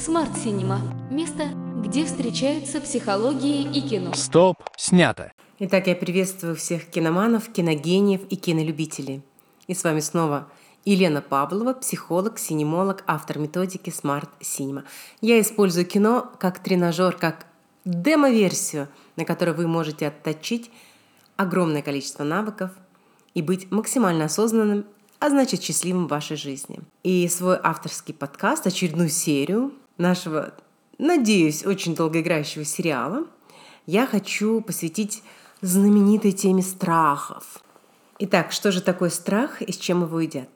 [0.00, 1.48] Смарт Синема– место,
[1.84, 4.14] где встречаются психологии и кино.
[4.14, 5.30] Стоп, снято.
[5.58, 9.20] Итак, я приветствую всех киноманов, киногениев и кинолюбителей.
[9.66, 10.48] И с вами снова
[10.86, 14.84] Елена Павлова, психолог, синемолог, автор методики Smart Cinema.
[15.20, 17.44] Я использую кино как тренажер, как
[17.84, 20.70] демо-версию, на которой вы можете отточить
[21.36, 22.70] огромное количество навыков
[23.34, 24.86] и быть максимально осознанным,
[25.18, 26.78] а значит счастливым в вашей жизни.
[27.02, 30.54] И свой авторский подкаст, очередную серию нашего,
[30.98, 33.26] надеюсь, очень долгоиграющего сериала
[33.86, 35.22] я хочу посвятить
[35.60, 37.62] знаменитой теме страхов.
[38.18, 40.48] Итак, что же такое страх и с чем его едят?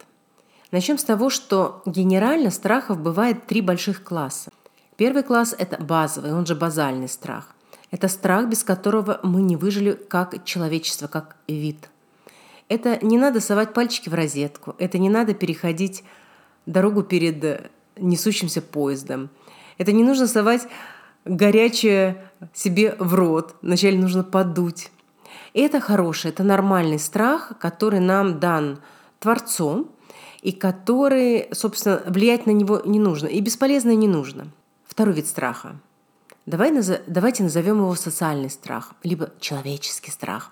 [0.70, 4.50] Начнем с того, что генерально страхов бывает три больших класса.
[4.96, 7.54] Первый класс– это базовый, он же базальный страх.
[7.90, 11.90] Это страх, без которого мы не выжили как человечество, как вид.
[12.68, 16.02] Это не надо совать пальчики в розетку, это не надо переходить
[16.66, 19.30] дорогу перед несущимся поездом.
[19.78, 20.66] Это не нужно совать
[21.24, 23.56] горячее себе в рот.
[23.62, 24.90] Вначале нужно подуть.
[25.52, 28.80] И это хороший, это нормальный страх, который нам дан
[29.20, 29.90] Творцом,
[30.42, 34.48] и который, собственно, влиять на него не нужно, и бесполезно не нужно.
[34.86, 35.76] Второй вид страха.
[36.44, 36.70] Давай,
[37.06, 40.50] давайте назовем его социальный страх, либо человеческий страх.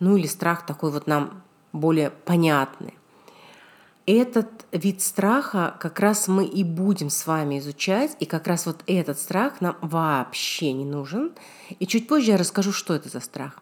[0.00, 2.94] Ну или страх такой вот нам более понятный.
[4.04, 8.82] Этот вид страха как раз мы и будем с вами изучать, и как раз вот
[8.88, 11.32] этот страх нам вообще не нужен.
[11.78, 13.60] И чуть позже я расскажу, что это за страх.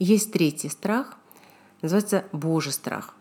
[0.00, 1.16] Есть третий страх,
[1.82, 3.14] называется Божий страх.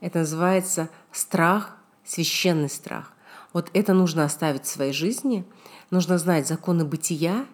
[0.00, 3.12] Это называется страх, священный страх.
[3.52, 5.44] Вот это нужно оставить в своей жизни.
[5.90, 7.44] Нужно знать законы бытия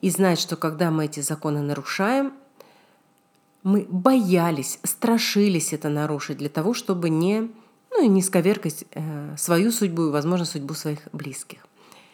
[0.00, 2.32] и знать, что когда мы эти законы нарушаем,
[3.62, 7.50] мы боялись, страшились это нарушить для того, чтобы не
[7.96, 11.66] ну и не сковеркать э, свою судьбу и, возможно, судьбу своих близких.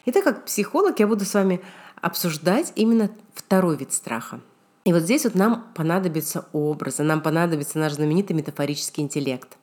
[0.05, 1.61] Итак, как психолог я буду с вами
[2.01, 4.39] обсуждать именно второй вид страха.
[4.85, 9.57] И вот здесь вот нам понадобятся образы, нам понадобится наш знаменитый метафорический интеллект.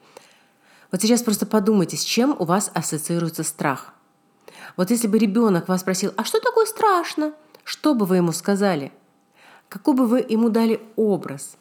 [0.90, 3.94] Вот сейчас просто подумайте, с чем у вас ассоциируется страх.
[4.76, 7.32] Вот если бы ребенок вас спросил, а что такое страшно?
[7.64, 8.92] Что бы вы ему сказали?
[9.68, 11.56] Какой бы вы ему дали образ?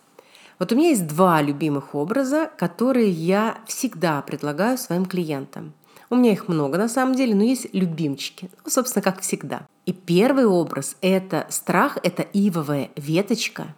[0.60, 5.72] Вот у меня есть два любимых образа, которые я всегда предлагаю своим клиентам.
[6.10, 8.50] У меня их много на самом деле, но есть любимчики.
[8.66, 9.66] Ну, собственно, как всегда.
[9.86, 13.74] И первый образ– это страх, это ивовая веточка,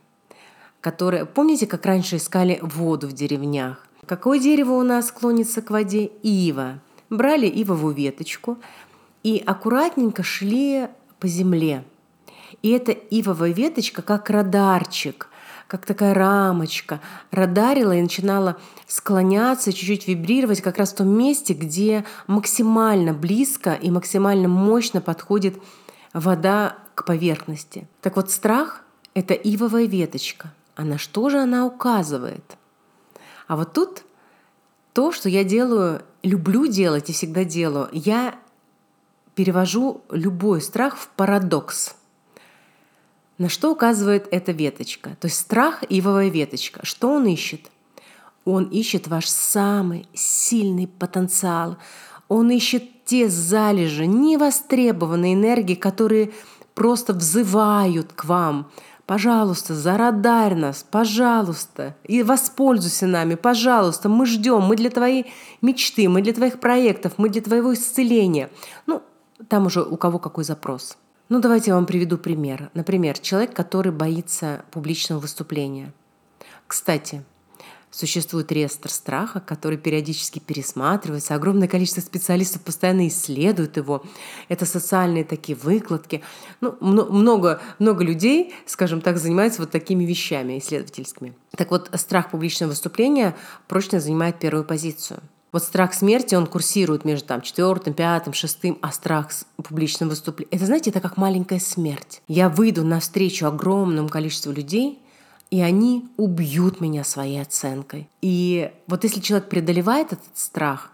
[0.79, 1.25] которая...
[1.25, 3.85] Помните, как раньше искали воду в деревнях?
[4.07, 6.05] Какое дерево у нас клонится к воде?
[6.23, 6.79] Ива.
[7.11, 8.57] Брали ивовую веточку
[9.21, 10.87] и аккуратненько шли
[11.19, 11.83] по земле.
[12.63, 15.27] И эта ивовая веточка как радарчик
[15.71, 16.99] как такая рамочка,
[17.31, 23.89] радарила и начинала склоняться, чуть-чуть вибрировать как раз в том месте, где максимально близко и
[23.89, 25.55] максимально мощно подходит
[26.11, 27.87] вода к поверхности.
[28.01, 28.83] Так вот, страх—
[29.13, 30.53] это ивовая веточка.
[30.75, 32.57] А на что же она указывает?
[33.47, 34.03] А вот тут
[34.91, 38.35] то, что я делаю, люблю делать и всегда делаю, я
[39.35, 41.95] перевожу любой страх в парадокс–
[43.41, 45.17] на что указывает эта веточка?
[45.19, 46.85] То есть страх– ивовая веточка.
[46.85, 47.71] Что он ищет?
[48.45, 51.77] Он ищет ваш самый сильный потенциал.
[52.27, 56.33] Он ищет те залежи невостребованной энергии, которые
[56.75, 58.69] просто взывают к вам.
[59.07, 66.21] Пожалуйста, зарадарь нас, пожалуйста, и воспользуйся нами, пожалуйста, мы ждем, мы для твоей мечты, мы
[66.21, 68.51] для твоих проектов, мы для твоего исцеления.
[68.85, 69.01] Ну,
[69.49, 70.95] там уже у кого какой запрос.
[71.31, 72.71] Ну, давайте я вам приведу пример.
[72.73, 75.93] Например, человек, который боится публичного выступления.
[76.67, 77.23] Кстати,
[77.93, 81.35] Существует реестр страха, который периодически пересматривается.
[81.35, 84.05] Огромное количество специалистов постоянно исследуют его.
[84.47, 86.23] Это социальные такие выкладки.
[86.61, 91.33] Ну, много, много людей, скажем так, занимаются вот такими вещами исследовательскими.
[91.57, 93.35] Так вот, страх публичного выступления
[93.67, 95.19] прочно занимает первую позицию–
[95.51, 100.55] вот страх смерти, он курсирует между там четвертым, пятым, шестым, а страх с публичным выступлением.
[100.55, 102.21] Это, знаете, это как маленькая смерть.
[102.27, 104.99] Я выйду навстречу огромному количеству людей,
[105.49, 108.09] и они убьют меня своей оценкой.
[108.21, 110.91] И вот если человек преодолевает этот страх,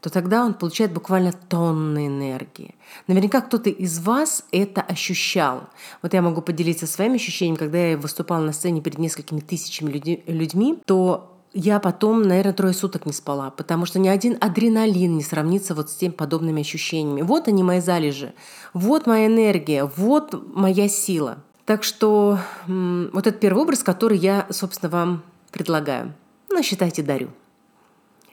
[0.00, 2.74] то тогда он получает буквально тонны энергии.
[3.06, 5.68] Наверняка кто-то из вас это ощущал.
[6.02, 9.92] Вот я могу поделиться своим ощущением, когда я выступала на сцене перед несколькими тысячами
[10.26, 15.22] людьми, то я потом, наверное, трое суток не спала, потому что ни один адреналин не
[15.22, 17.22] сравнится вот с тем подобными ощущениями.
[17.22, 18.34] Вот они мои залежи,
[18.72, 21.38] вот моя энергия, вот моя сила.
[21.66, 26.14] Так что вот этот первый образ, который я, собственно, вам предлагаю.
[26.50, 27.30] Ну, считайте, дарю.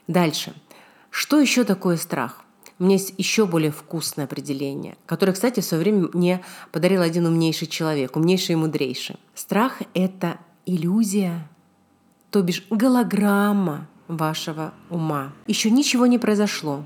[0.08, 0.54] Дальше.
[1.10, 2.44] Что еще такое страх?
[2.80, 7.26] У меня есть еще более вкусное определение, которое, кстати, в свое время мне подарил один
[7.26, 9.18] умнейший человек, умнейший и мудрейший.
[9.34, 10.38] Страх— это
[10.68, 11.50] иллюзия,
[12.30, 15.34] то бишь голограмма вашего ума.
[15.48, 16.84] Еще ничего не произошло.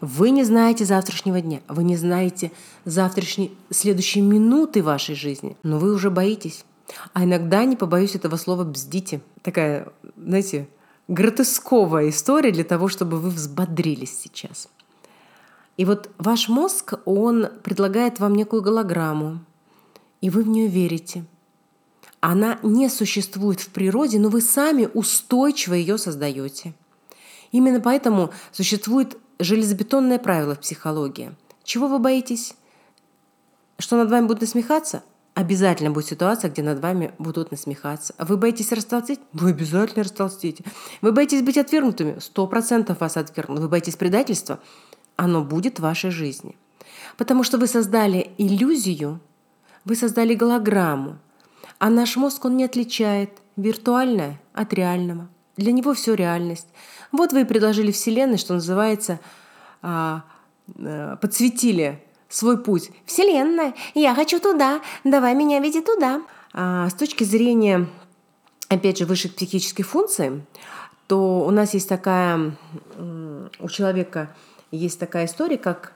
[0.00, 2.52] Вы не знаете завтрашнего дня, вы не знаете
[2.84, 6.64] завтрашней, следующей минуты вашей жизни, но вы уже боитесь.
[7.14, 9.20] А иногда, не побоюсь этого слова, бздите.
[9.42, 10.68] Такая, знаете,
[11.08, 14.68] гротесковая история для того, чтобы вы взбодрились сейчас.
[15.76, 19.40] И вот ваш мозг, он предлагает вам некую голограмму,
[20.20, 21.24] и вы в нее верите.
[22.20, 26.74] Она не существует в природе, но вы сами устойчиво ее создаете.
[27.52, 31.34] Именно поэтому существует железобетонное правило в психологии.
[31.62, 32.54] Чего вы боитесь?
[33.78, 35.02] Что над вами будут насмехаться?
[35.34, 38.14] Обязательно будет ситуация, где над вами будут насмехаться.
[38.18, 39.20] Вы боитесь растолстеть?
[39.34, 40.64] Вы обязательно растолстите.
[41.02, 42.18] Вы боитесь быть отвергнутыми?
[42.20, 43.60] Сто процентов вас отвергнут.
[43.60, 44.60] Вы боитесь предательства?
[45.16, 46.56] Оно будет в вашей жизни.
[47.18, 49.20] Потому что вы создали иллюзию,
[49.84, 51.18] вы создали голограмму,
[51.78, 55.28] а наш мозг, он не отличает виртуальное от реального.
[55.56, 56.66] Для него все реальность.
[57.12, 59.20] Вот вы и предложили Вселенной, что называется,
[59.82, 60.24] а,
[60.78, 62.90] а, подсветили свой путь.
[63.04, 66.22] Вселенная, я хочу туда, давай меня веди туда.
[66.52, 67.86] А, с точки зрения,
[68.68, 70.42] опять же, высших психических функций,
[71.06, 72.56] то у нас есть такая,
[72.98, 74.34] у человека
[74.70, 75.92] есть такая история, как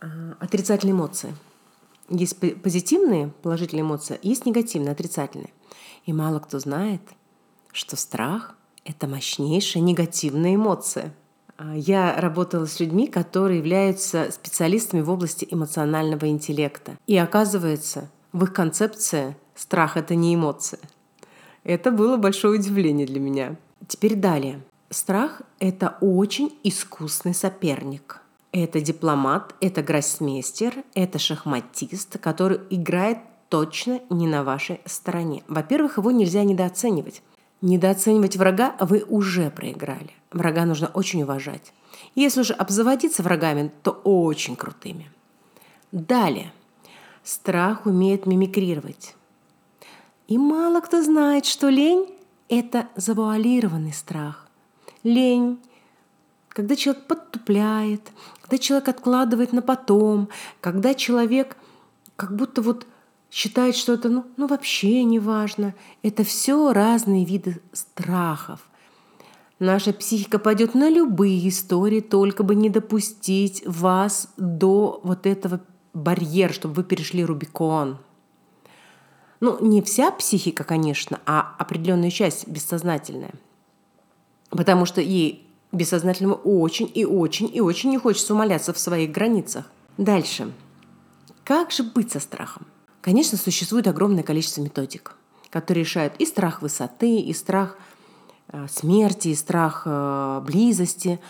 [0.00, 0.06] а,
[0.40, 1.34] отрицательные эмоции.
[2.08, 5.50] Есть позитивные, положительные эмоции, есть негативные, отрицательные.
[6.04, 7.00] И мало кто знает,
[7.72, 8.54] что страх–
[8.84, 11.14] это мощнейшая негативная эмоция.
[11.56, 16.98] А, я работала с людьми, которые являются специалистами в области эмоционального интеллекта.
[17.06, 20.80] И оказывается, в их концепции страх– это не эмоция.
[21.62, 23.56] Это было большое удивление для меня.
[23.88, 24.62] Теперь далее.
[24.90, 28.20] Страх– это очень искусный соперник–
[28.54, 33.18] это дипломат, это гроссмейстер, это шахматист, который играет
[33.48, 35.42] точно не на вашей стороне.
[35.48, 37.20] Во-первых, его нельзя недооценивать.
[37.62, 40.12] Недооценивать врага вы уже проиграли.
[40.30, 41.72] Врага нужно очень уважать.
[42.14, 45.10] Если уже обзаводиться врагами, то очень крутыми.
[45.90, 46.52] Далее.
[47.24, 49.16] Страх умеет мимикрировать.
[50.28, 52.06] И мало кто знает, что лень–
[52.48, 54.46] это завуалированный страх.
[55.02, 55.58] Лень
[56.54, 60.30] когда человек подтупляет, когда человек откладывает на потом,
[60.60, 61.56] когда человек
[62.16, 62.86] как будто вот
[63.30, 65.74] считает, что это ну, ну вообще не важно.
[66.02, 68.60] Это все разные виды страхов.
[69.58, 75.60] Наша психика пойдет на любые истории, только бы не допустить вас до вот этого
[75.92, 77.98] барьера, чтобы вы перешли Рубикон.
[79.40, 83.34] Ну, не вся психика, конечно, а определенная часть бессознательная.
[84.50, 85.43] Потому что ей
[85.74, 89.70] Бессознательному очень и очень и очень не хочется умоляться в своих границах.
[89.98, 90.52] Дальше.
[91.44, 92.66] Как же быть со страхом?
[93.00, 95.16] Конечно, существует огромное количество методик,
[95.50, 97.76] которые решают и страх высоты, и страх
[98.48, 101.20] э, смерти, и страх э, близости.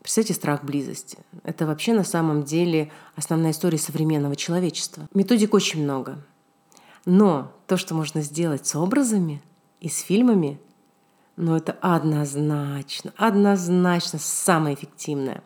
[0.00, 1.18] Представьте, страх близости.
[1.42, 5.08] Это вообще на самом деле основная история современного человечества.
[5.14, 6.18] Методик очень много.
[7.06, 9.42] Но то, что можно сделать с образами
[9.80, 10.60] и с фильмами,
[11.36, 15.42] но это однозначно, однозначно самое эффективное.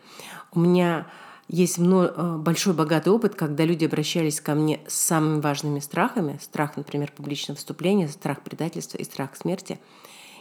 [0.52, 1.07] У меня
[1.49, 6.38] есть э, большой богатый опыт, когда люди обращались ко мне с самыми важными страхами.
[6.42, 9.80] Страх, например, публичного выступления, страх предательства и страх смерти.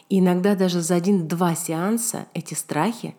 [0.10, 3.16] И иногда даже за один-два сеанса эти страхи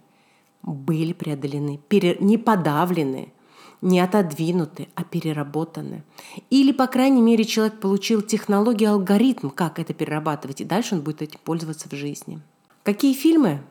[0.62, 1.80] были преодолены,
[2.20, 3.32] не подавлены,
[3.80, 6.02] не отодвинуты, а переработаны.
[6.50, 11.22] Или, по крайней мере, человек получил технологию, алгоритм, как это перерабатывать, и дальше он будет
[11.22, 12.40] этим пользоваться в жизни.
[12.82, 13.62] Какие фильмы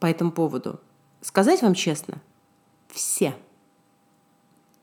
[0.00, 0.80] по этому поводу?
[1.20, 2.20] Сказать вам честно,
[2.88, 3.34] все.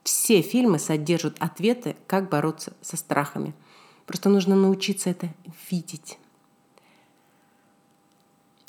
[0.02, 3.54] Все фильмы содержат ответы, как бороться со страхами.
[4.06, 5.30] Просто нужно научиться это
[5.70, 6.18] видеть.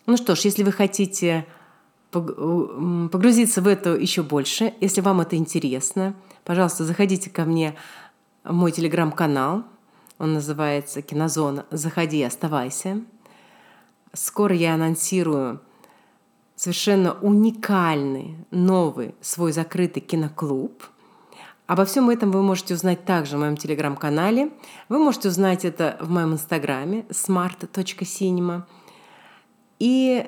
[0.05, 1.45] Ну что ж, если вы хотите
[2.21, 7.75] погрузиться в это еще больше, если вам это интересно, пожалуйста, заходите ко мне
[8.43, 9.63] в мой телеграм-канал.
[10.17, 11.65] Он называется «Кинозона.
[11.71, 13.01] Заходи, оставайся».
[14.13, 15.59] Скоро я анонсирую
[16.55, 20.83] совершенно уникальный, новый свой закрытый киноклуб.
[21.67, 24.51] Обо всем этом вы можете узнать также в моем телеграм-канале.
[24.87, 28.63] Вы можете узнать это в моем инстаграме smart.cinema.
[29.79, 30.27] И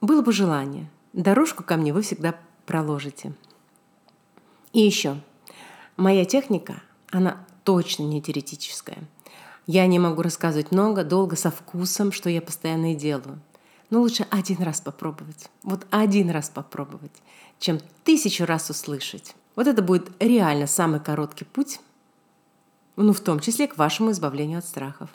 [0.00, 2.34] было бы желание, дорожку ко мне вы всегда
[2.66, 3.32] проложите.
[4.72, 5.20] И еще,
[5.96, 8.98] моя техника, она точно не теоретическая.
[9.66, 13.40] Я не могу рассказывать много, долго, со вкусом, что я постоянно и делаю.
[13.88, 15.48] Но лучше один раз попробовать.
[15.62, 17.12] Вот один раз попробовать,
[17.58, 19.34] чем тысячу раз услышать.
[19.56, 21.80] Вот это будет реально самый короткий путь,
[22.96, 25.10] ну, в том числе к вашему избавлению от страхов.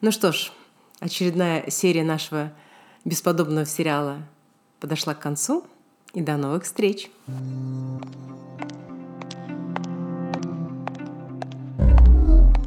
[0.00, 0.50] Ну что ж,
[1.00, 2.52] очередная серия нашего
[3.04, 4.18] бесподобного сериала
[4.82, 5.64] подошла к концу.
[6.12, 7.08] И до новых встреч!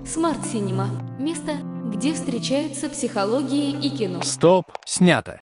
[0.07, 0.89] Смарт Синема.
[1.19, 1.57] Место,
[1.93, 4.21] где встречаются психология и кино.
[4.23, 5.41] Стоп, снято.